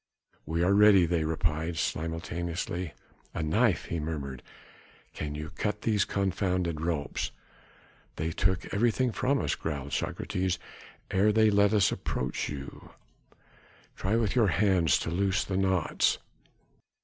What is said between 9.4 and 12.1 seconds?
growled Socrates, "ere they let us